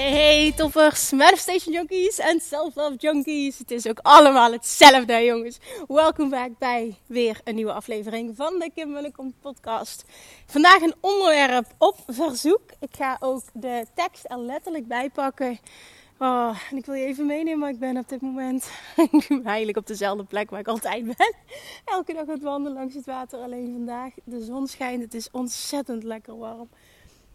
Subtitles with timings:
[0.00, 3.58] Hey, toppers, manifestation junkies en self-love junkies.
[3.58, 5.58] Het is ook allemaal hetzelfde, jongens.
[5.88, 10.04] Welkom back bij weer een nieuwe aflevering van de Kim Welkom podcast.
[10.46, 12.62] Vandaag een onderwerp op verzoek.
[12.78, 15.58] Ik ga ook de tekst er letterlijk bij pakken.
[16.18, 18.70] Oh, en ik wil je even meenemen, maar ik ben op dit moment
[19.44, 21.34] eigenlijk op dezelfde plek waar ik altijd ben.
[21.84, 23.38] Elke dag het wandelen langs het water.
[23.38, 26.68] Alleen vandaag, de zon schijnt, het is ontzettend lekker warm.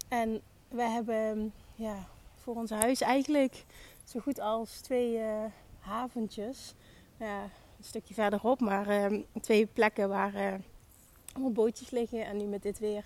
[0.08, 2.08] En we hebben, ja,
[2.46, 3.66] voor ons huis eigenlijk
[4.04, 5.44] zo goed als twee uh,
[5.80, 6.74] haventjes.
[7.18, 7.44] Ja,
[7.78, 10.54] een stukje verderop, maar uh, twee plekken waar uh,
[11.34, 12.26] allemaal bootjes liggen.
[12.26, 13.06] En nu met dit weer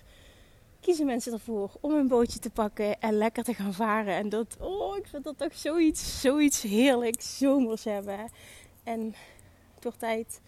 [0.80, 4.14] kiezen mensen ervoor om een bootje te pakken en lekker te gaan varen.
[4.14, 8.30] En dat, oh, ik vind dat toch zoiets, zoiets heerlijk zomers hebben.
[8.84, 9.16] En
[9.82, 10.42] wordt tijd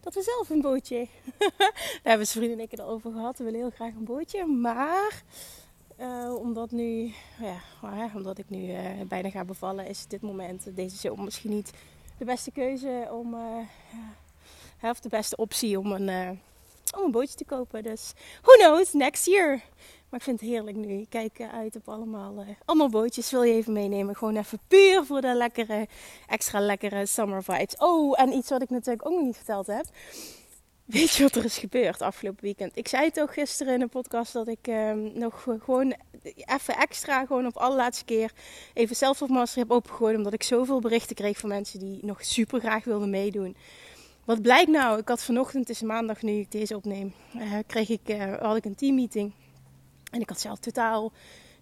[0.00, 1.06] dat we zelf een bootje.
[1.48, 3.38] Daar hebben ze vrienden en ik al over gehad.
[3.38, 5.22] We willen heel graag een bootje, maar
[6.00, 7.60] uh, omdat, nu, ja,
[8.14, 11.72] omdat ik nu uh, bijna ga bevallen, is dit moment, deze zomer, misschien niet
[12.18, 13.36] de beste keuze om,
[14.82, 16.38] of de beste optie om een,
[16.96, 17.82] om een bootje te kopen.
[17.82, 19.62] Dus who knows, next year.
[20.08, 21.00] Maar ik vind het heerlijk nu.
[21.00, 23.30] Ik kijk uit op allemaal, allemaal bootjes.
[23.30, 24.16] Wil je even meenemen?
[24.16, 25.88] Gewoon even puur voor de lekkere,
[26.26, 27.76] extra lekkere summer vibes.
[27.76, 29.84] Oh, en iets wat ik natuurlijk ook nog niet verteld heb.
[30.88, 32.76] Weet je wat er is gebeurd afgelopen weekend?
[32.76, 35.94] Ik zei toch gisteren in een podcast dat ik um, nog gewoon
[36.34, 38.32] even extra, gewoon op allerlaatste keer,
[38.74, 40.16] even zelf op master heb opengegooid.
[40.16, 43.56] Omdat ik zoveel berichten kreeg van mensen die nog super graag wilden meedoen.
[44.24, 44.98] Wat blijkt nou?
[44.98, 48.56] Ik had vanochtend, het is maandag nu ik deze opneem, uh, kreeg ik, uh, had
[48.56, 49.32] ik een teammeeting.
[50.10, 51.12] En ik had zelf totaal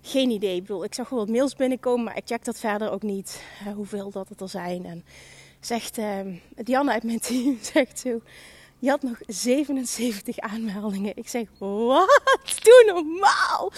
[0.03, 0.55] geen idee.
[0.57, 3.43] Ik bedoel, ik zag wel wat mails binnenkomen, maar ik check dat verder ook niet.
[3.67, 4.85] Uh, hoeveel dat het er zijn.
[4.85, 5.05] En
[5.61, 5.99] zegt
[6.55, 8.21] Diana uit mijn team, zegt zo
[8.79, 11.17] je had nog 77 aanmeldingen.
[11.17, 12.21] Ik zeg, wat?
[12.63, 13.73] Doe normaal.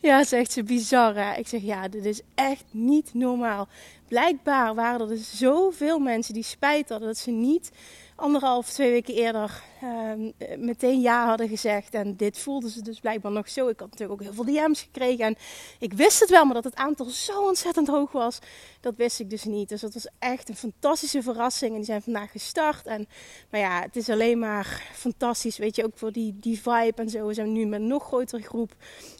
[0.00, 1.38] Ja, zegt ze, bizar?
[1.38, 3.68] Ik zeg, ja, dit is echt niet normaal.
[4.08, 7.70] Blijkbaar waren er dus zoveel mensen die spijt hadden dat ze niet
[8.16, 11.94] anderhalf, twee weken eerder uh, meteen ja hadden gezegd.
[11.94, 13.68] En dit voelden ze dus blijkbaar nog zo.
[13.68, 15.24] Ik had natuurlijk ook heel veel DM's gekregen.
[15.24, 15.36] En
[15.78, 18.38] ik wist het wel, maar dat het aantal zo ontzettend hoog was,
[18.80, 19.68] dat wist ik dus niet.
[19.68, 21.70] Dus dat was echt een fantastische verrassing.
[21.70, 22.86] En die zijn vandaag gestart.
[22.86, 23.08] En
[23.50, 25.58] maar ja, het is alleen maar fantastisch.
[25.58, 27.26] Weet je, ook voor die, die vibe en zo.
[27.26, 28.74] We zijn nu met een nog grotere groep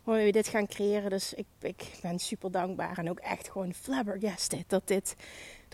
[0.05, 1.11] waar we dit gaan creëren.
[1.11, 2.99] Dus ik, ik ben super dankbaar.
[2.99, 5.15] En ook echt gewoon flabbergasted dat dit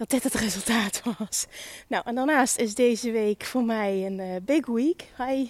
[0.00, 1.46] dat dit het resultaat was.
[1.86, 5.04] Nou, en daarnaast is deze week voor mij een uh, big week.
[5.16, 5.48] Hi.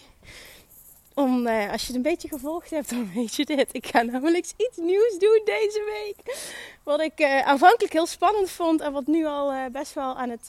[1.14, 3.68] Om, uh, als je het een beetje gevolgd hebt, dan weet je dit.
[3.72, 6.36] Ik ga namelijk iets nieuws doen deze week.
[6.82, 10.48] Wat ik uh, aanvankelijk heel spannend vond en wat nu al best wel aan het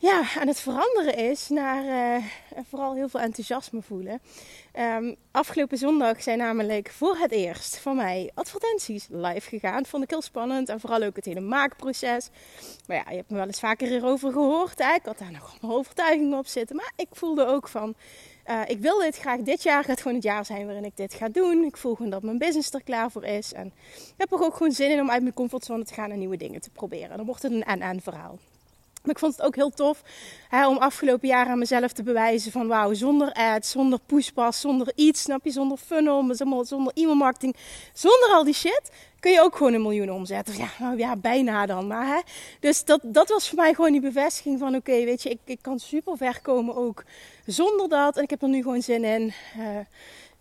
[0.00, 2.24] ja, aan het veranderen is naar uh,
[2.68, 4.20] vooral heel veel enthousiasme voelen.
[4.78, 9.86] Um, afgelopen zondag zijn namelijk voor het eerst van mij advertenties live gegaan.
[9.86, 12.28] Vond ik heel spannend en vooral ook het hele maakproces.
[12.86, 14.80] Maar ja, je hebt me wel eens vaker hierover gehoord.
[14.80, 16.76] Ik had daar nog mijn overtuigingen op zitten.
[16.76, 17.94] Maar ik voelde ook van,
[18.46, 19.40] uh, ik wil dit graag.
[19.40, 21.64] Dit jaar gaat gewoon het jaar zijn waarin ik dit ga doen.
[21.64, 23.52] Ik voel gewoon dat mijn business er klaar voor is.
[23.52, 26.18] En ik heb er ook gewoon zin in om uit mijn comfortzone te gaan en
[26.18, 27.16] nieuwe dingen te proberen.
[27.16, 28.38] Dan wordt het een en-en verhaal.
[29.02, 30.02] Maar ik vond het ook heel tof
[30.48, 34.92] hè, om afgelopen jaar aan mezelf te bewijzen van wauw, zonder ads, zonder pushpas, zonder
[34.94, 37.56] iets, snap je, zonder funnel, zonder, e-mail marketing,
[37.92, 40.56] zonder al die shit, kun je ook gewoon een miljoen omzetten.
[40.56, 41.86] Ja, nou ja, bijna dan.
[41.86, 42.20] Maar hè.
[42.60, 45.58] Dus dat, dat was voor mij gewoon die bevestiging van oké, weet je, ik, ik
[45.62, 47.04] kan super ver komen ook
[47.46, 48.16] zonder dat.
[48.16, 49.32] En ik heb er nu gewoon zin in.
[49.58, 49.64] Uh,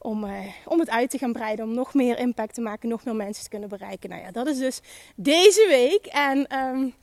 [0.01, 0.31] om, uh,
[0.65, 3.43] om het uit te gaan breiden, om nog meer impact te maken, nog meer mensen
[3.43, 4.09] te kunnen bereiken.
[4.09, 4.81] Nou ja, dat is dus
[5.15, 6.05] deze week.
[6.05, 6.93] En um,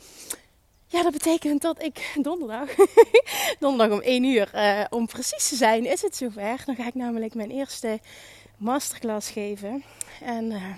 [0.88, 2.69] ja, dat betekent dat ik donderdag,
[3.59, 6.62] donderdag om 1 uur, uh, om precies te zijn, is het zover.
[6.67, 8.00] Dan ga ik namelijk mijn eerste
[8.56, 9.85] masterclass geven.
[10.21, 10.75] En uh,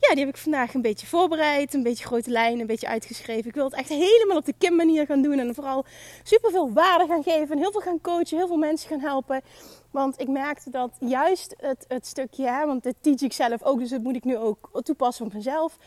[0.00, 3.48] ja, die heb ik vandaag een beetje voorbereid, een beetje grote lijnen, een beetje uitgeschreven.
[3.48, 5.84] Ik wil het echt helemaal op de Kim manier gaan doen en vooral
[6.22, 7.50] super veel waarde gaan geven.
[7.50, 9.40] En heel veel gaan coachen, heel veel mensen gaan helpen.
[9.90, 13.78] Want ik merkte dat juist het, het stukje, hè, want dit teach ik zelf ook,
[13.78, 15.78] dus dat moet ik nu ook toepassen op mezelf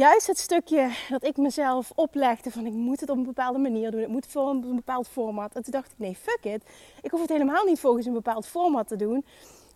[0.00, 3.90] juist het stukje dat ik mezelf oplegde van ik moet het op een bepaalde manier
[3.90, 4.00] doen.
[4.00, 5.54] Het moet volgens een bepaald format.
[5.54, 6.62] En toen dacht ik nee, fuck it.
[7.02, 9.24] Ik hoef het helemaal niet volgens een bepaald format te doen.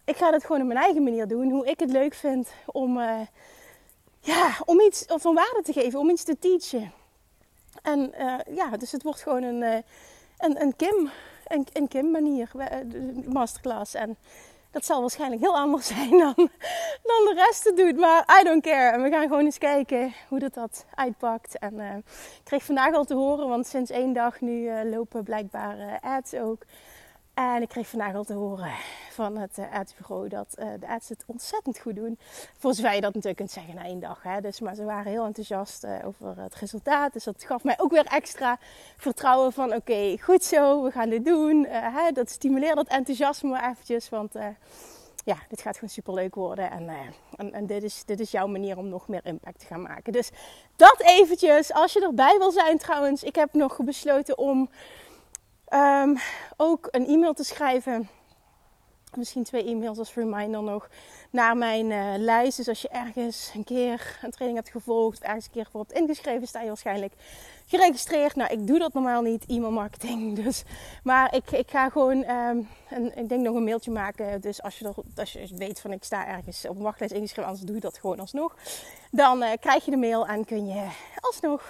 [0.04, 1.50] Ik ga het gewoon op mijn eigen manier doen.
[1.50, 3.20] Hoe ik het leuk vind om, uh,
[4.20, 5.98] ja, om iets van waarde te geven.
[5.98, 6.92] Om iets te teachen.
[7.82, 9.76] En uh, ja, dus het wordt gewoon een, uh,
[10.38, 11.10] een, een Kim,
[11.46, 12.50] een, een Kim manier.
[13.26, 13.94] masterclass.
[13.94, 14.16] En
[14.74, 16.34] dat zal waarschijnlijk heel anders zijn dan,
[17.02, 17.96] dan de rest doet.
[17.96, 18.90] Maar I don't care.
[18.90, 21.58] En we gaan gewoon eens kijken hoe dat, dat uitpakt.
[21.58, 25.24] En uh, ik kreeg vandaag al te horen, want sinds één dag nu uh, lopen
[25.24, 26.64] blijkbaar uh, ads ook.
[27.34, 28.72] En ik kreeg vandaag al te horen
[29.10, 32.18] van het uh, dat uh, de ads het ontzettend goed doen.
[32.58, 34.22] Voor zover je dat natuurlijk kunt zeggen na één dag.
[34.22, 34.40] Hè.
[34.40, 37.12] Dus, maar ze waren heel enthousiast uh, over het resultaat.
[37.12, 38.58] Dus dat gaf mij ook weer extra
[38.96, 41.66] vertrouwen van oké, goed zo, we gaan dit doen.
[41.68, 44.08] Hè, dat stimuleert dat enthousiasme eventjes.
[44.08, 44.32] Want
[45.24, 46.70] ja, dit gaat gewoon super leuk worden.
[46.70, 46.88] En,
[47.36, 50.12] en, en, dit, is, dit is jouw manier om nog meer impact te gaan maken.
[50.12, 50.30] Dus
[50.76, 51.72] dat eventjes.
[51.72, 53.22] Als je erbij wil zijn trouwens.
[53.22, 54.68] Ik heb nog besloten om
[55.72, 56.18] Um,
[56.56, 58.08] ook een e-mail te schrijven.
[59.16, 60.88] Misschien twee e-mails als reminder nog.
[61.30, 62.56] Naar mijn uh, lijst.
[62.56, 65.22] Dus als je ergens een keer een training hebt gevolgd.
[65.22, 66.46] Ergens een keer voor hebt ingeschreven.
[66.46, 67.12] Sta je waarschijnlijk
[67.66, 68.34] geregistreerd.
[68.34, 69.46] Nou, ik doe dat normaal niet.
[69.46, 70.22] E-mail marketing.
[70.44, 70.62] Dus,
[71.02, 72.30] maar ik, ik ga gewoon.
[72.30, 74.40] Um, een, ik denk nog een mailtje maken.
[74.40, 77.46] Dus als je, als je weet van ik sta ergens op een wachtlijst ingeschreven.
[77.50, 78.56] Anders doe je dat gewoon alsnog.
[79.10, 80.26] Dan uh, krijg je de mail.
[80.26, 80.88] En kun je
[81.20, 81.62] alsnog.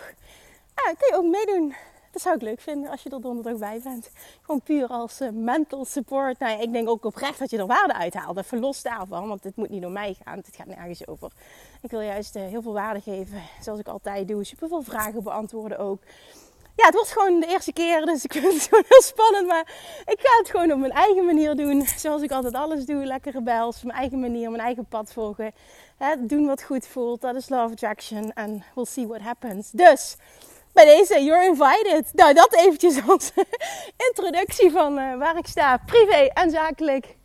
[0.88, 1.74] Uh, kun je ook meedoen
[2.14, 4.10] dat zou ik leuk vinden als je er donderdag bij bent.
[4.42, 6.38] Gewoon puur als uh, mental support.
[6.38, 8.36] Nou ik denk ook oprecht dat je er waarde uithaalt.
[8.36, 10.36] Even los daarvan, want dit moet niet door mij gaan.
[10.36, 11.32] Dit gaat nergens over.
[11.82, 14.44] Ik wil juist uh, heel veel waarde geven, zoals ik altijd doe.
[14.44, 16.02] Super veel vragen beantwoorden ook.
[16.76, 19.46] Ja, het wordt gewoon de eerste keer, dus ik vind het gewoon heel spannend.
[19.46, 19.72] Maar
[20.04, 21.86] ik ga het gewoon op mijn eigen manier doen.
[21.96, 23.04] Zoals ik altijd alles doe.
[23.04, 25.52] Lekker rebels, mijn eigen manier, mijn eigen pad volgen.
[25.96, 28.32] Hè, doen wat goed voelt, dat is love attraction.
[28.32, 29.70] En we'll see what happens.
[29.70, 30.16] Dus
[30.74, 32.14] bij deze, you're invited.
[32.14, 33.32] Nou, dat eventjes als
[34.08, 37.16] introductie van uh, waar ik sta, privé en zakelijk.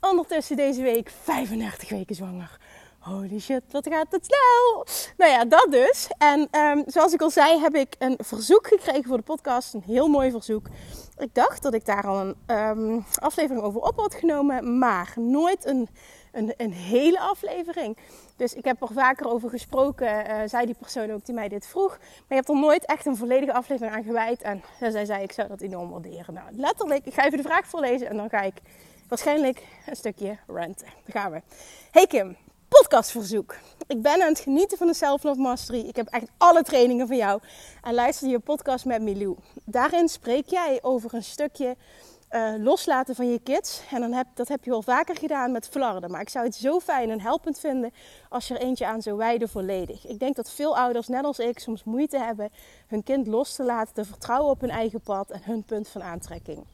[0.00, 2.58] Ondertussen deze week 35 weken zwanger.
[2.98, 4.86] Holy shit, wat gaat het snel!
[5.16, 6.08] Nou ja, dat dus.
[6.18, 9.74] En um, zoals ik al zei, heb ik een verzoek gekregen voor de podcast.
[9.74, 10.66] Een heel mooi verzoek.
[11.16, 15.66] Ik dacht dat ik daar al een um, aflevering over op had genomen, maar nooit
[15.66, 15.88] een,
[16.34, 17.96] een, een hele aflevering.
[18.36, 21.66] Dus ik heb er vaker over gesproken, uh, zei die persoon ook die mij dit
[21.66, 21.98] vroeg.
[21.98, 24.42] Maar je hebt er nooit echt een volledige aflevering aan gewijd.
[24.42, 26.34] En zij zei, ik zou dat enorm waarderen.
[26.34, 28.54] Nou, letterlijk, ik ga even de vraag voorlezen en dan ga ik
[29.08, 30.86] waarschijnlijk een stukje ranten.
[30.86, 31.42] Daar gaan we.
[31.90, 32.36] Hey Kim,
[32.68, 33.56] podcastverzoek.
[33.86, 35.80] Ik ben aan het genieten van de Self Love Mastery.
[35.80, 37.40] Ik heb echt alle trainingen van jou.
[37.82, 39.36] En luister je podcast met Milou.
[39.64, 41.76] Daarin spreek jij over een stukje
[42.34, 43.80] uh, loslaten van je kids.
[43.90, 46.10] En dan heb, dat heb je wel vaker gedaan met flarden.
[46.10, 47.92] Maar ik zou het zo fijn en helpend vinden
[48.28, 50.06] als je er eentje aan zou wijden volledig.
[50.06, 52.50] Ik denk dat veel ouders, net als ik, soms moeite hebben
[52.86, 56.02] hun kind los te laten, te vertrouwen op hun eigen pad en hun punt van
[56.02, 56.64] aantrekking.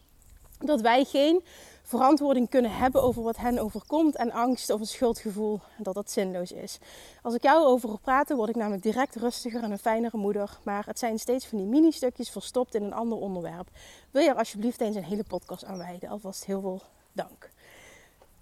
[0.59, 1.43] Dat wij geen
[1.91, 6.51] verantwoording kunnen hebben over wat hen overkomt en angst of een schuldgevoel dat dat zinloos
[6.51, 6.77] is.
[7.21, 10.59] Als ik jou over praten, word ik namelijk direct rustiger en een fijnere moeder.
[10.63, 13.69] Maar het zijn steeds van die mini-stukjes verstopt in een ander onderwerp.
[14.11, 16.09] Wil je er alsjeblieft eens een hele podcast aan wijden?
[16.09, 17.49] Alvast heel veel dank.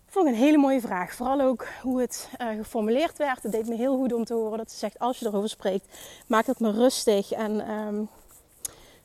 [0.05, 1.13] Vond ik een hele mooie vraag.
[1.13, 3.43] Vooral ook hoe het uh, geformuleerd werd.
[3.43, 5.97] Het deed me heel goed om te horen dat ze zegt: als je erover spreekt,
[6.27, 7.31] maak het me rustig.
[7.31, 8.09] En um,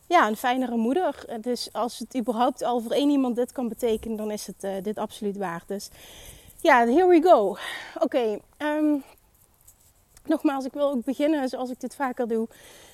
[0.07, 1.25] ja, een fijnere moeder.
[1.41, 4.71] Dus als het überhaupt al voor één iemand dit kan betekenen, dan is het uh,
[4.81, 5.67] dit absoluut waard.
[5.67, 5.89] Dus
[6.61, 7.57] ja, here we go.
[7.99, 9.03] Oké, um,
[10.25, 12.47] nogmaals, ik wil ook beginnen zoals ik dit vaker doe.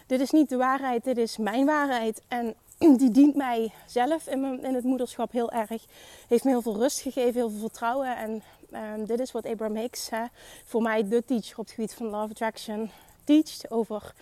[0.07, 2.21] Dit is niet de waarheid, dit is mijn waarheid.
[2.27, 2.55] En
[2.97, 5.85] die dient mij zelf in, mijn, in het moederschap heel erg.
[6.27, 8.17] Heeft me heel veel rust gegeven, heel veel vertrouwen.
[8.17, 10.23] En um, dit is wat Abraham Hicks, hè,
[10.65, 12.91] voor mij de teacher op het gebied van Love Attraction,
[13.23, 14.13] teacht over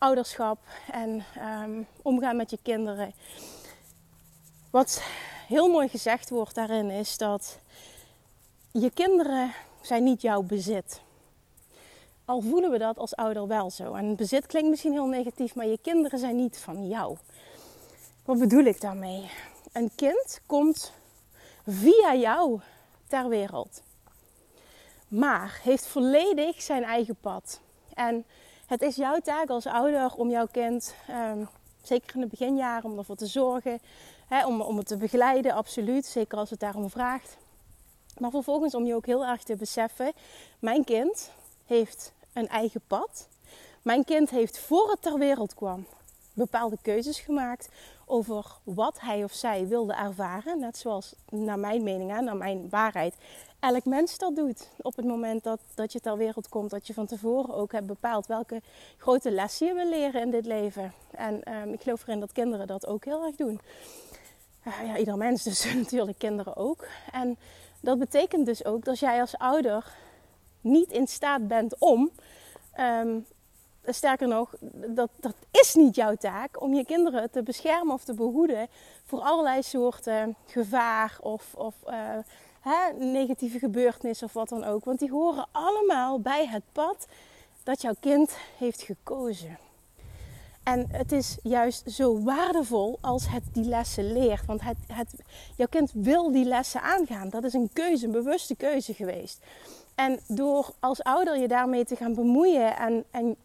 [0.00, 0.58] ouderschap
[0.92, 1.24] en
[1.62, 3.14] um, omgaan met je kinderen.
[4.70, 5.02] Wat
[5.48, 7.58] heel mooi gezegd wordt daarin is dat
[8.72, 11.00] je kinderen zijn niet jouw bezit.
[12.24, 13.94] Al voelen we dat als ouder wel zo.
[13.94, 17.16] En bezit klinkt misschien heel negatief, maar je kinderen zijn niet van jou.
[18.24, 19.30] Wat bedoel ik daarmee?
[19.72, 20.92] Een kind komt
[21.66, 22.60] via jou
[23.06, 23.82] ter wereld.
[25.08, 27.60] Maar heeft volledig zijn eigen pad.
[27.94, 28.24] En
[28.70, 31.48] het is jouw taak als ouder om jouw kind, um,
[31.82, 33.80] zeker in de beginjaren, om ervoor te zorgen,
[34.28, 36.06] hè, om, om het te begeleiden, absoluut.
[36.06, 37.36] Zeker als het daarom vraagt.
[38.18, 40.12] Maar vervolgens om je ook heel erg te beseffen:
[40.58, 41.30] mijn kind
[41.66, 43.28] heeft een eigen pad.
[43.82, 45.86] Mijn kind heeft voor het ter wereld kwam
[46.32, 47.68] bepaalde keuzes gemaakt
[48.06, 50.60] over wat hij of zij wilde ervaren.
[50.60, 53.14] Net zoals naar mijn mening, naar mijn waarheid,
[53.60, 54.68] elk mens dat doet.
[54.82, 57.86] Op het moment dat, dat je ter wereld komt, dat je van tevoren ook hebt
[57.86, 58.62] bepaald welke
[58.96, 60.92] grote lessen je wil leren in dit leven.
[61.10, 63.60] En ehm, ik geloof erin dat kinderen dat ook heel erg doen.
[64.66, 66.86] Uh, ja, ieder mens, dus natuurlijk kinderen ook.
[67.12, 67.38] En
[67.80, 69.92] dat betekent dus ook dat jij als ouder
[70.60, 72.10] niet in staat bent om.
[72.72, 73.18] Ehm,
[73.84, 74.54] sterker nog,
[74.86, 78.68] dat, dat is niet jouw taak om je kinderen te beschermen of te behoeden
[79.04, 82.16] voor allerlei soorten gevaar of, of uh,
[82.60, 84.84] hè, negatieve gebeurtenissen of wat dan ook.
[84.84, 87.06] Want die horen allemaal bij het pad
[87.62, 89.58] dat jouw kind heeft gekozen.
[90.62, 94.46] En het is juist zo waardevol als het die lessen leert.
[94.46, 95.14] Want het, het,
[95.56, 97.28] jouw kind wil die lessen aangaan.
[97.28, 99.38] Dat is een keuze, een bewuste keuze geweest.
[99.94, 103.36] En door als ouder je daarmee te gaan bemoeien en, en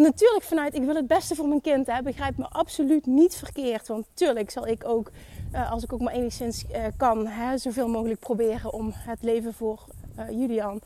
[0.00, 1.86] natuurlijk vanuit, ik wil het beste voor mijn kind.
[1.86, 3.88] Hè, begrijp me absoluut niet verkeerd.
[3.88, 5.10] Want natuurlijk zal ik ook,
[5.54, 9.54] uh, als ik ook maar enigszins uh, kan, hè, zoveel mogelijk proberen om het leven
[9.54, 9.84] voor
[10.18, 10.80] uh, Julian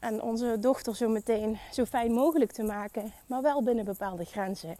[0.00, 3.12] en onze dochter zo meteen zo fijn mogelijk te maken.
[3.26, 4.76] Maar wel binnen bepaalde grenzen.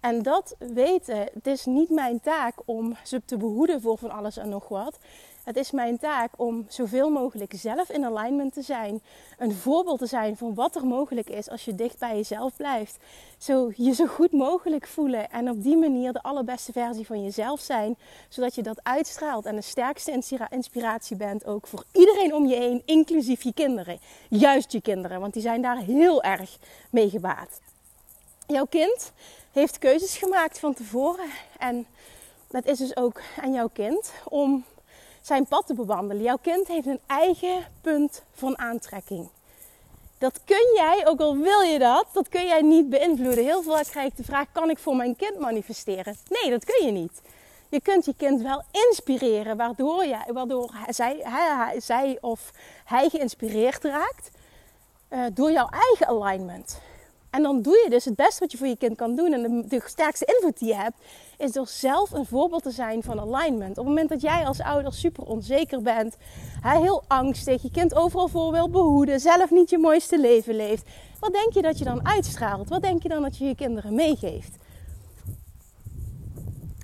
[0.00, 4.36] En dat weten, het is niet mijn taak om ze te behoeden voor van alles
[4.36, 4.98] en nog wat.
[5.42, 9.02] Het is mijn taak om zoveel mogelijk zelf in alignment te zijn.
[9.38, 12.96] Een voorbeeld te zijn van wat er mogelijk is als je dicht bij jezelf blijft.
[13.38, 17.60] Zo je zo goed mogelijk voelen en op die manier de allerbeste versie van jezelf
[17.60, 17.98] zijn.
[18.28, 22.82] Zodat je dat uitstraalt en de sterkste inspiratie bent ook voor iedereen om je heen,
[22.84, 23.98] inclusief je kinderen.
[24.28, 26.58] Juist je kinderen, want die zijn daar heel erg
[26.90, 27.60] mee gebaat.
[28.46, 29.12] Jouw kind
[29.52, 31.86] heeft keuzes gemaakt van tevoren en
[32.48, 34.64] dat is dus ook aan jouw kind om
[35.22, 36.22] zijn pad te bewandelen.
[36.22, 39.28] Jouw kind heeft een eigen punt van aantrekking.
[40.18, 43.44] Dat kun jij, ook al wil je dat, dat kun jij niet beïnvloeden.
[43.44, 46.16] Heel veel krijg ik de vraag: kan ik voor mijn kind manifesteren?
[46.28, 47.20] Nee, dat kun je niet.
[47.68, 52.50] Je kunt je kind wel inspireren, waardoor, jij, waardoor zij, hij, zij of
[52.84, 54.30] hij geïnspireerd raakt
[55.10, 56.80] uh, door jouw eigen alignment.
[57.32, 59.32] En dan doe je dus het beste wat je voor je kind kan doen.
[59.32, 60.96] En de, de, sterkste invloed die je hebt,
[61.38, 63.70] is door zelf een voorbeeld te zijn van alignment.
[63.70, 66.16] Op het moment dat jij als ouder super onzeker bent,
[66.62, 70.84] heel angstig, je kind overal voor wil behoeden, zelf niet je mooiste leven leeft.
[71.20, 72.68] Wat denk je dat je dan uitstraalt?
[72.68, 74.56] Wat denk je dan dat je je kinderen meegeeft?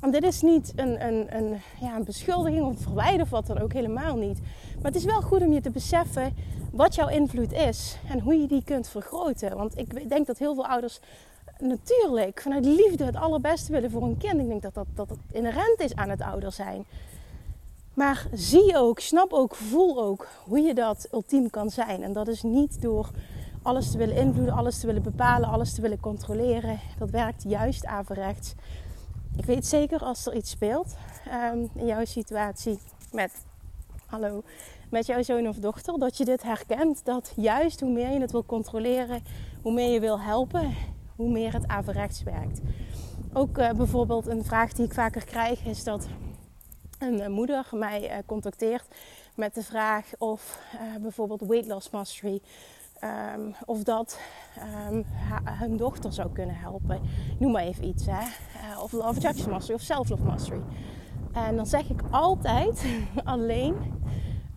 [0.01, 3.59] En dit is niet een, een, een, ja, een beschuldiging of verwijder of wat dan
[3.59, 4.41] ook, helemaal niet.
[4.75, 6.35] Maar het is wel goed om je te beseffen
[6.71, 9.57] wat jouw invloed is en hoe je die kunt vergroten.
[9.57, 11.01] Want ik denk dat heel veel ouders
[11.59, 14.41] natuurlijk vanuit liefde het allerbeste willen voor een kind.
[14.41, 16.85] Ik denk dat dat, dat inherent is aan het ouder zijn.
[17.95, 22.03] Maar zie ook, snap ook, voel ook hoe je dat ultiem kan zijn.
[22.03, 23.11] En dat is niet door
[23.63, 26.81] alles te willen invloeden, alles te willen bepalen, alles te willen controleren.
[26.99, 28.55] Dat werkt juist averechts.
[29.37, 30.97] Ik weet zeker als er iets speelt
[31.53, 32.79] um, in jouw situatie
[33.13, 33.33] met,
[34.07, 34.43] hallo,
[34.91, 37.05] met jouw zoon of dochter, dat je dit herkent.
[37.05, 39.23] Dat juist hoe meer je het wil controleren,
[39.63, 40.75] hoe meer je wil helpen,
[41.17, 42.61] hoe meer het averechts werkt.
[43.33, 46.07] Ook uh, bijvoorbeeld een vraag die ik vaker krijg is dat
[46.99, 48.87] een uh, moeder mij uh, contacteert
[49.35, 50.61] met de vraag of
[51.01, 52.41] bijvoorbeeld weight loss mastery
[53.37, 54.21] Um, of dat
[54.91, 55.05] um,
[55.45, 57.01] hun dochter zou kunnen helpen.
[57.39, 58.07] Noem maar even iets.
[58.07, 58.27] Hè?
[58.83, 60.61] Of Love Attraction Mastery of Self Love Mastery.
[61.33, 62.85] En dan zeg ik altijd
[63.25, 63.75] alleen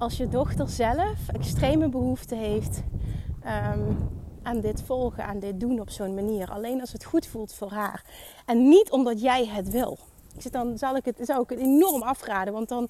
[0.02, 2.82] als je dochter zelf extreme behoefte heeft
[3.46, 4.10] um,
[4.44, 6.52] aan dit volgen, aan dit doen op zo'n manier.
[6.52, 8.04] Alleen als het goed voelt voor haar.
[8.46, 9.98] En niet omdat jij het wil.
[10.52, 12.54] Dan zal ik het, zou ik het enorm afraden.
[12.54, 12.88] Want dan,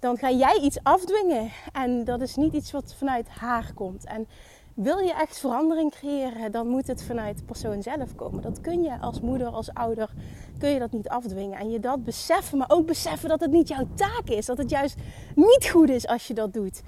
[0.00, 1.50] dan ga jij iets afdwingen.
[1.72, 4.04] En dat is niet iets wat vanuit haar komt.
[4.04, 4.26] En
[4.74, 8.42] wil je echt verandering creëren, dan moet het vanuit de persoon zelf komen.
[8.42, 10.10] Dat kun je als moeder, als ouder,
[10.58, 11.58] kun je dat niet afdwingen.
[11.58, 14.46] En je dat beseffen, maar ook beseffen dat het niet jouw taak is.
[14.46, 14.96] Dat het juist
[15.34, 16.82] niet goed is als je dat doet.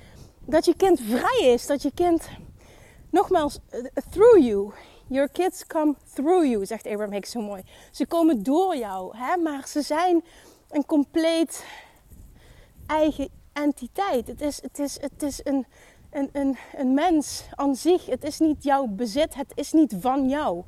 [0.45, 2.29] Dat je kind vrij is, dat je kind,
[3.11, 4.73] nogmaals, eh, through you.
[5.09, 7.63] Your kids come through you, zegt Abraham Hicks zo mooi.
[7.91, 9.37] Ze komen door jou, hè?
[9.37, 10.25] maar ze zijn
[10.71, 11.65] een compleet
[12.87, 14.27] eigen entiteit.
[14.27, 15.67] Het is, het is, het is een
[16.17, 18.07] een, een, mens aan zich.
[18.07, 20.63] Het is niet jouw bezit, het is niet van jou.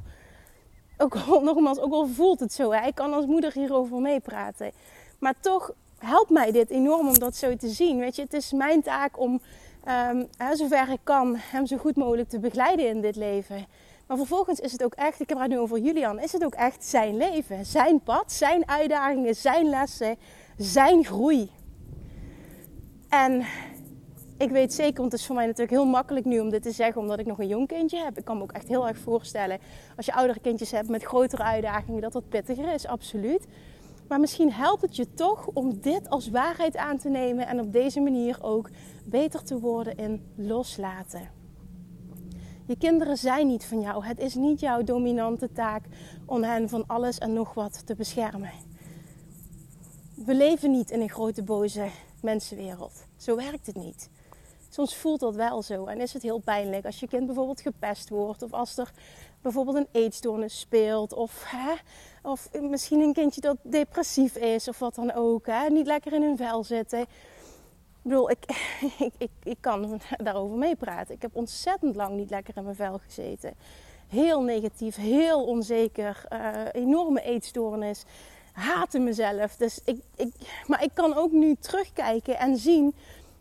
[0.96, 2.72] Ook al, nogmaals, ook al voelt het zo.
[2.72, 2.86] Hè?
[2.86, 4.70] Ik kan als moeder hierover meepraten.
[5.18, 7.98] Maar toch helpt mij dit enorm om dat zo te zien.
[7.98, 11.96] Weet je, het is mijn taak om, um, hè, zover ik kan, hem zo goed
[11.96, 13.66] mogelijk te begeleiden in dit leven.
[14.06, 16.54] Maar vervolgens is het ook echt, ik heb het nu over Julian, is het ook
[16.54, 20.16] echt zijn leven, zijn pad, zijn uitdagingen, zijn lessen,
[20.56, 21.50] zijn groei.
[23.08, 23.46] En
[24.38, 26.70] ik weet zeker, want het is voor mij natuurlijk heel makkelijk nu om dit te
[26.70, 28.18] zeggen, omdat ik nog een jong kindje heb.
[28.18, 29.58] Ik kan me ook echt heel erg voorstellen,
[29.96, 33.46] als je oudere kindjes hebt met grotere uitdagingen, dat dat pittiger is, absoluut.
[34.08, 37.72] Maar misschien helpt het je toch om dit als waarheid aan te nemen en op
[37.72, 38.70] deze manier ook
[39.04, 41.30] beter te worden in loslaten.
[42.66, 44.04] Je kinderen zijn niet van jou.
[44.04, 45.84] Het is niet jouw dominante taak
[46.26, 48.50] om hen van alles en nog wat te beschermen.
[50.14, 51.88] We leven niet in een grote boze
[52.22, 53.06] mensenwereld.
[53.16, 54.10] Zo werkt het niet.
[54.78, 58.08] Soms voelt dat wel zo en is het heel pijnlijk als je kind bijvoorbeeld gepest
[58.08, 58.90] wordt of als er
[59.42, 61.74] bijvoorbeeld een eetstoornis speelt of, hè,
[62.22, 66.22] of misschien een kindje dat depressief is of wat dan ook, hè, niet lekker in
[66.22, 67.00] hun vel zitten.
[67.00, 67.06] Ik
[68.02, 68.38] bedoel, ik,
[68.98, 71.14] ik, ik, ik kan daarover meepraten.
[71.14, 73.54] Ik heb ontzettend lang niet lekker in mijn vel gezeten.
[74.08, 78.04] Heel negatief, heel onzeker, uh, enorme eetstoornis,
[78.52, 79.56] haatte mezelf.
[79.56, 80.32] Dus ik, ik,
[80.66, 82.94] maar ik kan ook nu terugkijken en zien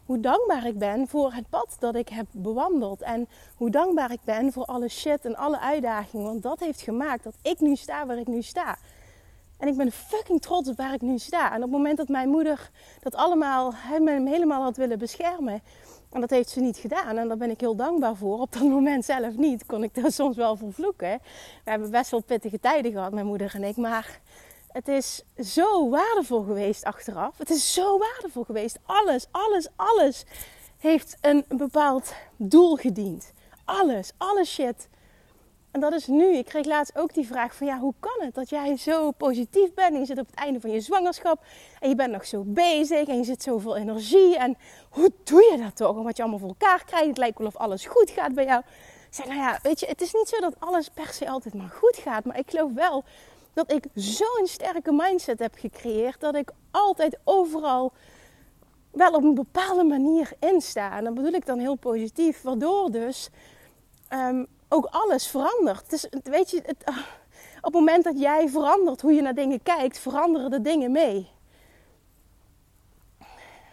[0.07, 3.01] hoe dankbaar ik ben voor het pad dat ik heb bewandeld.
[3.01, 6.25] En hoe dankbaar ik ben voor alle shit en alle uitdagingen.
[6.25, 8.77] Want dat heeft gemaakt dat ik nu sta waar ik nu sta.
[9.57, 11.49] En ik ben fucking trots op waar ik nu sta.
[11.49, 15.61] En op het moment dat mijn moeder dat allemaal, hem helemaal had willen beschermen.
[16.11, 17.17] En dat heeft ze niet gedaan.
[17.17, 18.39] En daar ben ik heel dankbaar voor.
[18.39, 19.65] Op dat moment zelf niet.
[19.65, 21.19] Kon ik daar soms wel voor vloeken.
[21.63, 23.77] We hebben best wel pittige tijden gehad, mijn moeder en ik.
[23.77, 24.19] Maar
[24.77, 27.37] het is zo waardevol geweest achteraf.
[27.37, 28.79] Het is zo waardevol geweest.
[28.85, 30.25] Alles, alles, alles
[30.77, 33.31] heeft een bepaald doel gediend.
[33.65, 34.87] Alles, alle shit.
[35.71, 36.37] En dat is nu.
[36.37, 39.73] Ik kreeg laatst ook die vraag van ja, hoe kan het dat jij zo positief
[39.73, 41.43] bent en je zit op het einde van je zwangerschap
[41.79, 44.57] en je bent nog zo bezig en je zit zoveel energie en
[44.89, 46.03] hoe doe je dat toch?
[46.03, 47.07] Wat je allemaal voor elkaar krijgt.
[47.07, 48.59] Het lijkt wel of alles goed gaat bij jou.
[49.07, 51.53] Ik zei nou ja, weet je, het is niet zo dat alles per se altijd
[51.53, 53.03] maar goed gaat, maar ik geloof wel
[53.57, 57.91] dat ik zo'n sterke mindset heb gecreëerd dat ik altijd overal
[58.91, 60.97] wel op een bepaalde manier insta.
[60.97, 63.29] En dat bedoel ik dan heel positief, waardoor dus
[64.13, 65.89] um, ook alles verandert.
[65.89, 66.97] Dus weet je, het, ah,
[67.57, 71.29] op het moment dat jij verandert hoe je naar dingen kijkt, veranderen de dingen mee.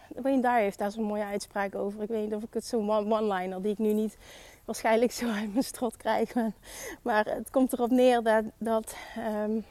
[0.08, 2.02] Wayne Dyer heeft daar zo'n mooie uitspraak over.
[2.02, 4.16] Ik weet niet of ik het zo'n one-liner die ik nu niet
[4.64, 6.34] waarschijnlijk zo uit mijn strot krijg.
[7.02, 9.64] Maar het komt erop neer dat, dat um,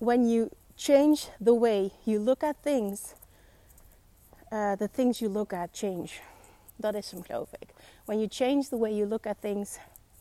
[0.00, 3.14] when you change the way you look at things,
[4.50, 6.20] uh, the things you look at change.
[6.76, 7.68] Dat is hem, geloof ik.
[8.04, 9.78] When you change the way you look at things,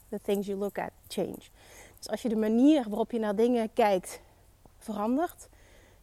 [0.09, 1.49] the things you look at change.
[1.97, 4.21] Dus als je de manier waarop je naar dingen kijkt
[4.77, 5.47] verandert,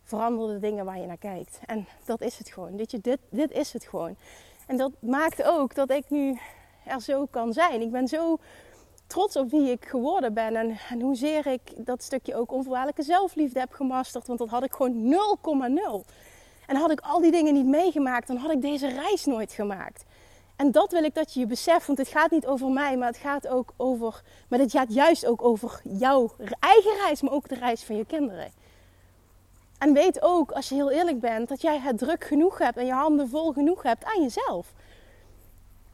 [0.02, 1.58] veranderen de dingen waar je naar kijkt.
[1.66, 2.76] En dat is het gewoon.
[2.76, 4.16] Dit, dit, dit is het gewoon.
[4.66, 6.38] En dat maakt ook dat ik nu
[6.84, 7.80] er zo kan zijn.
[7.80, 8.38] Ik ben zo
[9.06, 10.56] trots op wie ik geworden ben.
[10.56, 14.26] En, en hoezeer ik dat stukje ook onvoorwaardelijke zelfliefde heb gemasterd.
[14.26, 15.14] Want dat had ik gewoon
[16.04, 16.10] 0,0.
[16.66, 20.04] En had ik al die dingen niet meegemaakt, dan had ik deze reis nooit gemaakt.
[20.56, 23.08] En dat wil ik dat je je beseft, want het gaat niet over mij, maar
[23.08, 27.48] het gaat ook over, maar het gaat juist ook over jouw eigen reis, maar ook
[27.48, 28.50] de reis van je kinderen.
[29.78, 32.86] En weet ook, als je heel eerlijk bent, dat jij het druk genoeg hebt en
[32.86, 34.72] je handen vol genoeg hebt aan jezelf.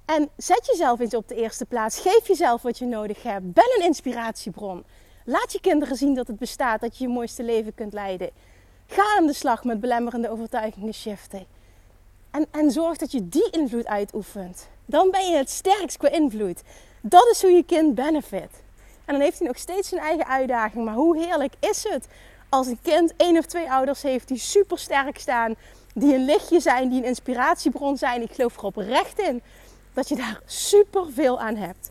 [0.05, 2.01] En zet jezelf eens op de eerste plaats.
[2.01, 3.53] Geef jezelf wat je nodig hebt.
[3.53, 4.85] Ben een inspiratiebron.
[5.25, 8.31] Laat je kinderen zien dat het bestaat, dat je je mooiste leven kunt leiden.
[8.87, 11.47] Ga aan de slag met belemmerende overtuigingen shiften.
[12.31, 14.69] En, en zorg dat je die invloed uitoefent.
[14.87, 16.63] Dan ben je het sterkst qua invloed.
[17.01, 18.51] Dat is hoe je kind benefit.
[19.05, 20.85] En dan heeft hij nog steeds zijn eigen uitdaging.
[20.85, 22.07] Maar hoe heerlijk is het
[22.49, 25.55] als een kind één of twee ouders heeft die super sterk staan.
[25.95, 28.23] Die een lichtje zijn, die een inspiratiebron zijn.
[28.23, 29.43] Ik geloof er oprecht in
[29.93, 31.91] dat je daar super veel aan hebt.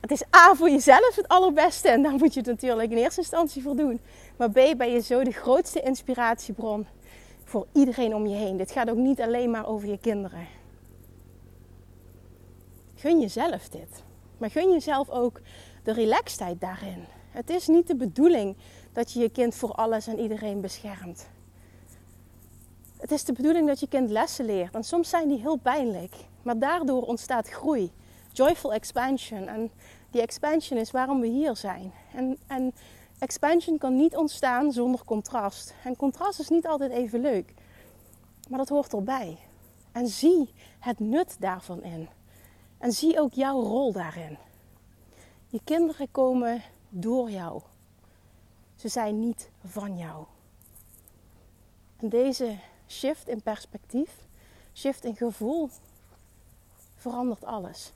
[0.00, 3.20] Het is A voor jezelf het allerbeste en daar moet je het natuurlijk in eerste
[3.20, 4.00] instantie voor doen.
[4.36, 6.86] Maar B ben je zo de grootste inspiratiebron
[7.44, 8.56] voor iedereen om je heen.
[8.56, 10.46] Dit gaat ook niet alleen maar over je kinderen.
[12.94, 14.02] Gun jezelf dit.
[14.38, 15.40] Maar gun jezelf ook
[15.84, 17.04] de relaxedheid daarin.
[17.30, 18.56] Het is niet de bedoeling
[18.92, 21.28] dat je je kind voor alles en iedereen beschermt.
[22.96, 24.74] Het is de bedoeling dat je kind lessen leert.
[24.74, 26.14] En soms zijn die heel pijnlijk.
[26.46, 27.92] Maar daardoor ontstaat groei.
[28.32, 29.48] Joyful expansion.
[29.48, 29.70] En
[30.10, 31.92] die expansion is waarom we hier zijn.
[32.14, 32.74] En, en
[33.18, 35.74] expansion kan niet ontstaan zonder contrast.
[35.84, 37.54] En contrast is niet altijd even leuk.
[38.48, 39.38] Maar dat hoort erbij.
[39.92, 42.08] En zie het nut daarvan in.
[42.78, 44.38] En zie ook jouw rol daarin.
[45.48, 47.62] Je kinderen komen door jou.
[48.74, 50.24] Ze zijn niet van jou.
[51.96, 52.56] En deze
[52.88, 54.10] shift in perspectief,
[54.74, 55.70] shift in gevoel,
[57.10, 57.92] verandert alles.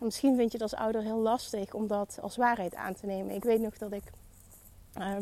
[0.00, 3.34] misschien vind je het als ouder heel lastig om dat als waarheid aan te nemen.
[3.34, 4.02] Ik weet nog dat ik
[4.98, 5.16] uh,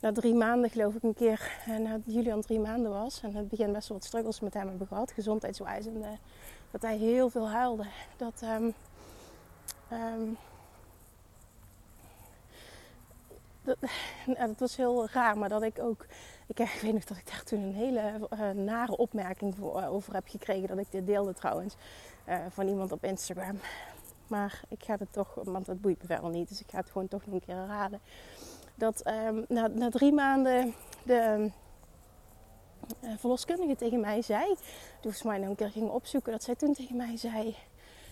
[0.00, 3.20] na drie maanden, geloof ik, een keer uh, Julian drie maanden was.
[3.22, 5.86] En het begin best wel wat struggles met hem hebben gehad, gezondheidswijs.
[5.86, 6.18] En
[6.70, 7.86] dat hij heel veel huilde.
[8.16, 8.74] Dat, um,
[9.92, 10.36] um,
[13.62, 13.76] dat,
[14.38, 16.06] dat, was heel raar, maar dat ik ook.
[16.46, 20.14] Ik, ik weet nog dat ik daar toen een hele uh, nare opmerking uh, over
[20.14, 20.68] heb gekregen.
[20.68, 21.76] Dat ik dit deelde trouwens.
[22.48, 23.60] Van iemand op Instagram.
[24.26, 26.48] Maar ik ga het toch, want het boeit me verder niet.
[26.48, 28.00] Dus ik ga het gewoon toch nog een keer herhalen.
[28.74, 31.50] Dat um, na, na, drie maanden de
[33.16, 34.46] verloskundige tegen mij zei.
[34.46, 34.56] Die
[35.00, 36.32] volgens mij nog een keer ging opzoeken.
[36.32, 37.56] Dat zij toen tegen mij zei.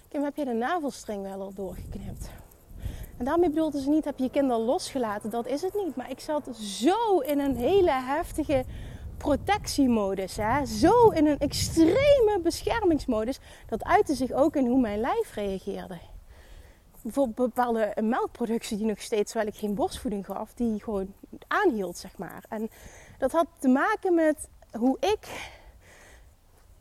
[0.08, 2.30] Kim, heb je de navelstreng wel al doorgeknipt?
[3.18, 5.30] En daarmee bedoelde ze niet, heb je je losgelaten?
[5.30, 5.96] Dat is het niet.
[5.96, 8.64] Maar ik zat zo in een hele heftige
[9.16, 10.36] protectiemodus.
[10.36, 10.66] Hè?
[10.66, 13.38] Zo in een extreme beschermingsmodus.
[13.68, 15.98] Dat uitte zich ook in hoe mijn lijf reageerde.
[17.02, 21.14] Bijvoorbeeld bepaalde melkproductie die nog steeds, terwijl ik geen borstvoeding gaf, die gewoon
[21.46, 22.44] aanhield, zeg maar.
[22.48, 22.70] En
[23.18, 25.52] dat had te maken met hoe ik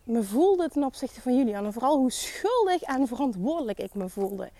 [0.04, 1.64] me voelde ten opzichte van Julian.
[1.64, 4.50] En vooral hoe schuldig en verantwoordelijk ik me voelde.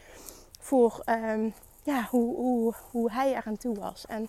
[0.59, 1.55] Voor um,
[1.89, 4.07] ja, hoe, hoe, hoe hij er aan toe was.
[4.07, 4.29] En,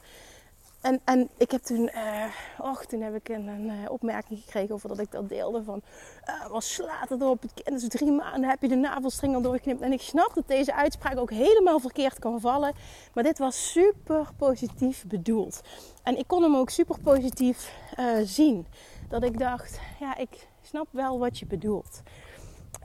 [0.82, 2.26] en, en ik heb toen, uh,
[2.58, 5.82] och, toen heb ik een, een uh, opmerking gekregen over dat ik dat deelde van,
[6.30, 9.42] uh, wat slaat het op, het kind is drie maanden, heb je de navelstreng al
[9.42, 9.82] doorgeknipt.
[9.82, 12.74] En ik snap dat deze uitspraak ook helemaal verkeerd kan vallen,
[13.14, 15.62] maar dit was super positief bedoeld.
[16.04, 17.74] En ik kon hem ook super positief
[18.24, 18.66] zien.
[19.10, 22.02] Dat ik dacht, ja, ik snap wel wat je bedoelt.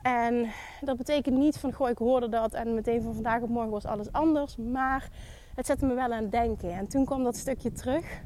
[0.02, 3.70] En dat betekent niet van, goh, ik hoorde dat en meteen van vandaag op morgen
[3.70, 4.56] was alles anders.
[4.56, 5.08] Maar
[5.54, 6.72] het zette me wel aan het denken.
[6.72, 8.22] En toen kwam dat stukje terug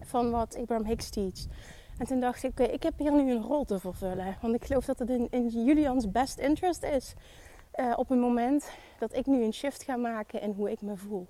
[0.00, 1.46] van wat Abraham Hicks teach.
[1.98, 4.36] En toen dacht ik, oké, ik heb hier nu een rol te vervullen.
[4.40, 7.14] Want ik geloof dat het in, Julians best interest is.
[7.74, 10.96] Uh, op een moment dat ik nu een shift ga maken in hoe ik me
[10.96, 11.26] voel.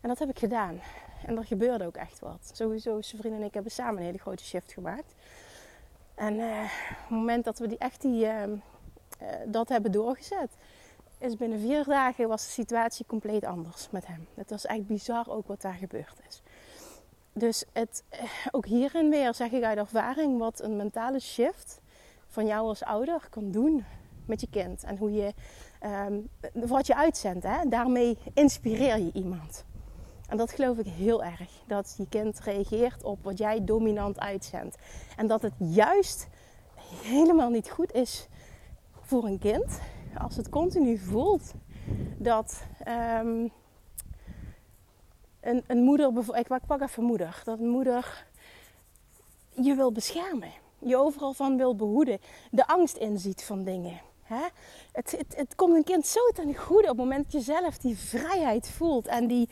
[0.00, 0.80] En dat heb ik gedaan.
[1.26, 2.50] En er gebeurde ook echt wat.
[2.52, 5.14] Sowieso, zijn vriend en ik hebben samen een hele grote shift gemaakt.
[6.14, 8.56] En op het moment dat we die echt die, uh, uh,
[9.46, 10.56] dat hebben doorgezet,
[11.18, 14.26] is binnen vier dagen was de situatie compleet anders met hem.
[14.34, 16.42] Het was echt bizar ook wat daar gebeurd is.
[17.32, 18.04] Dus het,
[18.50, 21.80] ook hierin weer zeg ik uit ervaring wat een mentale shift
[22.26, 23.84] van jou als ouder kan doen
[24.26, 24.84] met je kind.
[24.84, 25.34] En hoe je,
[26.06, 27.44] um, wat je uitzendt.
[27.44, 27.68] Hè?
[27.68, 29.64] Daarmee inspireer je iemand.
[30.34, 31.50] En dat geloof ik heel erg.
[31.66, 34.76] Dat je kind reageert op wat jij dominant uitzendt.
[35.16, 36.28] En dat het juist
[37.02, 38.28] helemaal niet goed is
[39.00, 39.80] voor een kind
[40.18, 41.52] als het continu voelt
[42.18, 43.52] dat um,
[45.40, 48.26] een, een moeder, ik pak even moeder, dat een moeder
[49.50, 52.18] je wil beschermen, je overal van wil behoeden,
[52.50, 54.00] de angst inziet van dingen.
[54.92, 57.78] Het, het, het komt een kind zo ten goede op het moment dat je zelf
[57.78, 59.48] die vrijheid voelt en die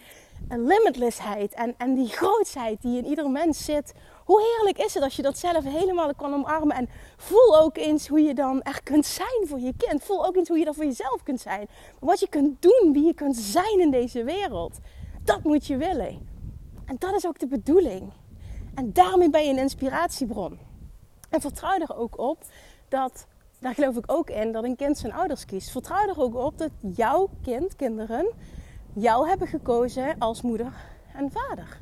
[0.49, 3.93] limitlessheid en, en die grootsheid die in ieder mens zit.
[4.25, 6.77] Hoe heerlijk is het als je dat zelf helemaal kan omarmen.
[6.77, 10.03] En voel ook eens hoe je dan er kunt zijn voor je kind.
[10.03, 11.69] Voel ook eens hoe je dat voor jezelf kunt zijn.
[12.01, 14.79] Wat je kunt doen, wie je kunt zijn in deze wereld.
[15.25, 16.29] Dat moet je willen.
[16.87, 18.13] En dat is ook de bedoeling.
[18.75, 20.59] En daarmee ben je een inspiratiebron.
[21.31, 22.45] En vertrouw er ook op
[22.89, 23.27] dat,
[23.59, 25.71] daar geloof ik ook in, dat een kind zijn ouders kiest.
[25.71, 28.27] Vertrouw er ook op dat jouw kind, kinderen,
[28.93, 30.73] jou hebben gekozen als moeder
[31.15, 31.81] en vader.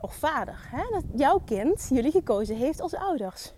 [0.00, 0.68] Of vader.
[0.70, 0.82] Hè?
[0.90, 3.52] Dat jouw kind jullie gekozen heeft als ouders.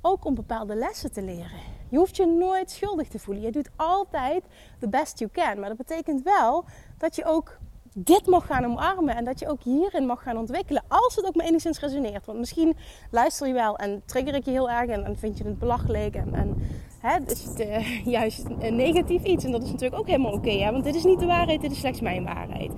[0.00, 1.60] Ook om bepaalde lessen te leren.
[1.88, 3.42] Je hoeft je nooit schuldig te voelen.
[3.42, 4.44] Je doet altijd
[4.78, 5.60] the best you can.
[5.60, 6.64] Maar dat betekent wel
[6.98, 7.58] dat je ook
[7.94, 9.16] dit mag gaan omarmen.
[9.16, 10.82] En dat je ook hierin mag gaan ontwikkelen.
[10.88, 12.26] Als het ook maar enigszins resoneert.
[12.26, 12.76] Want misschien
[13.10, 14.90] luister je wel en trigger ik je heel erg.
[14.90, 16.14] En, en vind je het belachelijk.
[16.14, 16.62] En, en
[17.02, 19.44] hè, is het uh, juist een negatief iets.
[19.44, 20.70] En dat is natuurlijk ook helemaal oké.
[20.70, 21.60] Want dit is niet de waarheid.
[21.60, 22.70] Dit is slechts mijn waarheid.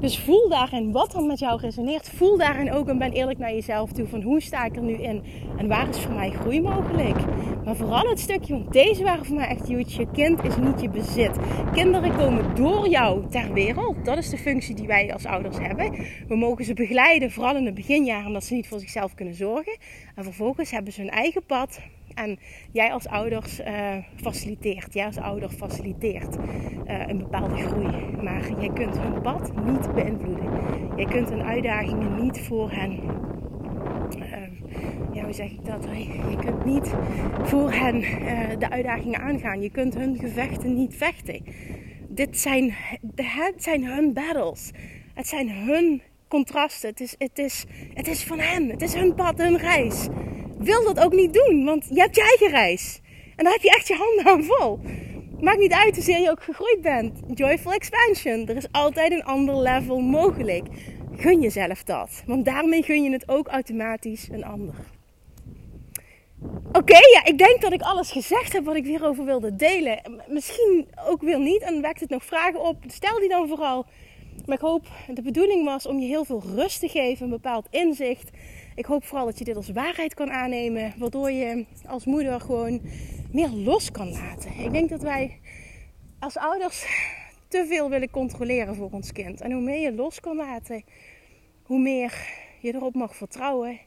[0.00, 2.10] Dus voel daarin wat er met jou resoneert.
[2.10, 4.06] Voel daarin ook en ben eerlijk naar jezelf toe.
[4.06, 5.22] Van hoe sta ik er nu in?
[5.56, 7.16] En waar is voor mij groei mogelijk?
[7.64, 10.00] Maar vooral het stukje, want deze waren voor mij echt huge.
[10.00, 11.36] Je kind is niet je bezit.
[11.72, 14.04] Kinderen komen door jou ter wereld.
[14.04, 15.92] Dat is de functie die wij als ouders hebben.
[16.28, 19.76] We mogen ze begeleiden, vooral in de beginjaren, omdat ze niet voor zichzelf kunnen zorgen.
[20.14, 21.80] En vervolgens hebben ze hun eigen pad.
[22.14, 22.38] En
[22.72, 28.16] jij als ouders uh, faciliteert, jij als ouder faciliteert uh, een bepaalde groei.
[28.22, 30.50] Maar jij kunt hun pad niet beïnvloeden.
[30.96, 32.92] Jij kunt hun uitdagingen niet voor hen.
[34.18, 35.84] Uh, ja, hoe zeg ik dat?
[36.30, 36.94] Je kunt niet
[37.42, 39.60] voor hen uh, de uitdagingen aangaan.
[39.60, 41.44] Je kunt hun gevechten niet vechten.
[42.08, 42.74] Dit zijn,
[43.16, 44.70] het zijn hun battles.
[45.14, 46.88] Het zijn hun contrasten.
[46.88, 48.68] Het is, het, is, het is van hen.
[48.68, 50.08] Het is hun pad, hun reis
[50.58, 53.00] wil dat ook niet doen, want je hebt je eigen reis.
[53.36, 54.80] En daar heb je echt je handen aan vol.
[55.40, 57.20] Maakt niet uit hoezeer je ook gegroeid bent.
[57.34, 58.48] Joyful expansion.
[58.48, 60.66] Er is altijd een ander level mogelijk.
[61.16, 62.22] Gun jezelf dat.
[62.26, 64.74] Want daarmee gun je het ook automatisch een ander.
[66.72, 70.22] Oké, ja, ik denk dat ik alles gezegd heb wat ik hierover wilde delen.
[70.28, 72.76] Misschien ook weer niet en wekt het nog vragen op.
[72.86, 73.86] Stel die dan vooral.
[74.46, 77.66] Maar ik hoop, de bedoeling was om je heel veel rust te geven, een bepaald
[77.70, 78.30] inzicht.
[78.74, 82.80] Ik hoop vooral dat je dit als waarheid kan aannemen, waardoor je als moeder gewoon
[83.32, 84.58] meer los kan laten.
[84.58, 85.40] Ik denk dat wij
[86.18, 86.86] als ouders
[87.48, 89.40] te veel willen controleren voor ons kind.
[89.40, 90.84] En hoe meer je los kan laten,
[91.62, 92.28] hoe meer
[92.60, 93.80] je erop mag vertrouwen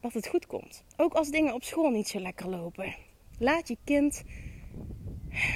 [0.00, 0.84] dat het goed komt.
[0.96, 2.94] Ook als dingen op school niet zo lekker lopen.
[3.38, 4.22] Laat je kind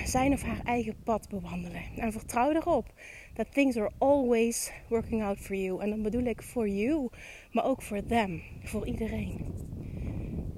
[0.04, 1.82] zijn of haar eigen pad bewandelen.
[1.96, 2.92] En vertrouw erop
[3.34, 5.80] dat things are always working out for you.
[5.80, 7.08] En dan bedoel ik for you,
[7.52, 9.54] maar ook voor them, voor iedereen.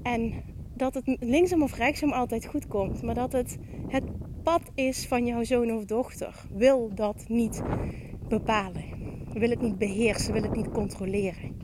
[0.02, 0.42] En
[0.74, 3.58] dat het linksom of rechtsom altijd goed komt, maar dat het
[3.88, 4.04] het
[4.42, 6.34] pad is van jouw zoon of dochter.
[6.54, 7.62] Wil dat niet
[8.28, 8.84] bepalen.
[9.32, 11.56] Wil het niet beheersen, wil het niet controleren.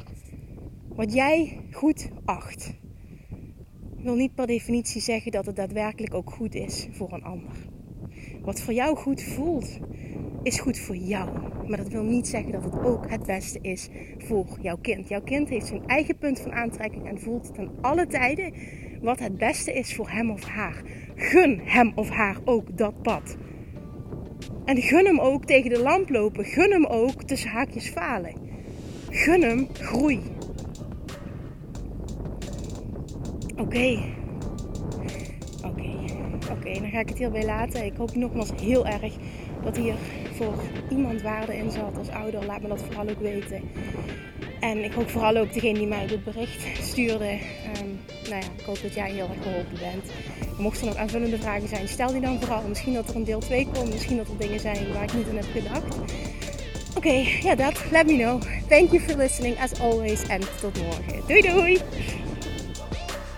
[0.88, 2.74] Wat jij goed acht,
[4.02, 7.52] wil niet per definitie zeggen dat het daadwerkelijk ook goed is voor een ander.
[8.42, 9.78] Wat voor jou goed voelt,
[10.42, 11.28] is goed voor jou.
[11.68, 15.08] Maar dat wil niet zeggen dat het ook het beste is voor jouw kind.
[15.08, 18.52] Jouw kind heeft zijn eigen punt van aantrekking en voelt ten alle tijden
[19.00, 20.82] wat het beste is voor hem of haar.
[21.14, 23.36] Gun hem of haar ook dat pad.
[24.64, 26.44] En gun hem ook tegen de lamp lopen.
[26.44, 28.34] Gun hem ook tussen haakjes falen.
[29.10, 30.20] Gun hem groei.
[33.58, 33.98] Oké.
[35.64, 35.90] Oké.
[36.50, 37.84] Oké, dan ga ik het hierbij laten.
[37.84, 39.12] Ik hoop nogmaals heel erg
[39.64, 39.94] dat hier
[40.32, 40.54] voor
[40.90, 42.44] iemand waarde in zat als ouder.
[42.44, 43.60] Laat me dat vooral ook weten.
[44.60, 47.30] En ik hoop vooral ook degene die mij dit bericht stuurde.
[47.80, 50.12] Um, nou ja, ik hoop dat jij heel erg geholpen bent.
[50.58, 52.62] Mochten er nog aanvullende vragen zijn, stel die dan vooral.
[52.68, 53.92] Misschien dat er een deel 2 komt.
[53.92, 55.98] Misschien dat er dingen zijn waar ik niet aan heb gedacht.
[56.96, 57.84] Oké, ja dat.
[57.90, 58.42] Let me know.
[58.68, 60.26] Thank you for listening as always.
[60.26, 61.22] En tot morgen.
[61.26, 61.78] Doei doei!